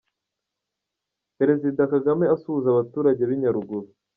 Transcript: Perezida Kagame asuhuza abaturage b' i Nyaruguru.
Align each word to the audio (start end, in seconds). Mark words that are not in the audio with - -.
Perezida 1.37 1.81
Kagame 1.93 2.25
asuhuza 2.35 2.67
abaturage 2.71 3.21
b' 3.29 3.35
i 3.35 3.37
Nyaruguru. 3.41 3.87